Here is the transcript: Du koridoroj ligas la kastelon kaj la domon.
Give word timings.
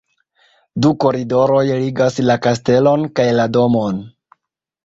Du 0.85 0.93
koridoroj 1.03 1.61
ligas 1.83 2.19
la 2.31 2.39
kastelon 2.47 3.07
kaj 3.21 3.29
la 3.41 3.47
domon. 3.59 4.05